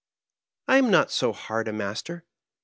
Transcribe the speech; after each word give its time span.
I 0.67 0.77
am 0.79 0.89
not 0.89 1.11
so 1.11 1.31
hard 1.31 1.67
a 1.67 1.71
master. 1.73 2.25